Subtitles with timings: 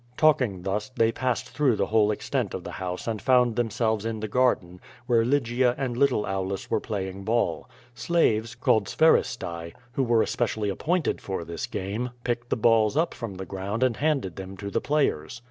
[0.17, 4.19] Talking thus, they passed through the whole extent of the house and found themselves in
[4.19, 7.69] the garden, where Lygia and little Aulus were playing ball.
[7.93, 13.35] Slaves, called spheristae, who were especially appointed for this game, picked the balls up from
[13.35, 15.39] the ground and handed them to the players.